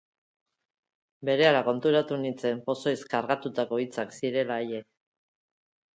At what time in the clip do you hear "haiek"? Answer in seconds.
4.63-4.93